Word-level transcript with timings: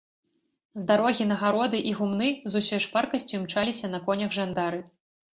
З 0.79 0.83
дарогі 0.91 1.25
на 1.31 1.35
гароды 1.41 1.81
і 1.89 1.91
гумны 1.99 2.29
з 2.53 2.61
усёй 2.63 2.81
шпаркасцю 2.85 3.35
імчаліся 3.41 3.91
на 3.91 3.99
конях 4.07 4.33
жандары. 4.39 4.81